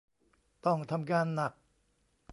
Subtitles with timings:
[0.65, 1.53] ต้องทำงานหนัก